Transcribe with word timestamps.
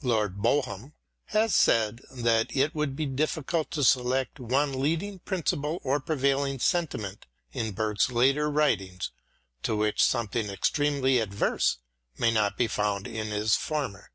Lord 0.00 0.38
Brougham 0.40 0.94
has 1.26 1.54
said 1.54 2.00
that 2.10 2.56
it 2.56 2.74
would 2.74 2.96
be 2.96 3.04
difficult 3.04 3.70
to 3.72 3.84
select 3.84 4.40
one 4.40 4.72
leading 4.80 5.18
principle 5.18 5.78
or 5.82 6.00
prevailing 6.00 6.58
sentiment 6.58 7.26
in 7.52 7.72
Burke's 7.72 8.08
later 8.10 8.50
writings 8.50 9.10
to 9.64 9.76
which 9.76 10.02
something 10.02 10.48
extremely 10.48 11.18
adverse 11.18 11.76
may 12.16 12.30
not 12.30 12.56
be 12.56 12.66
found 12.66 13.06
in 13.06 13.26
his 13.26 13.56
former. 13.56 14.10